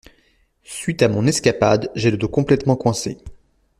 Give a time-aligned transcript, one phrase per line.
[0.63, 3.19] Suite à mon escapade, j’ai le dos complètement coincé.